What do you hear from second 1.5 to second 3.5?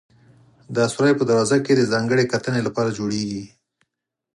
کې د ځانګړې کتنې لپاره جوړېږي.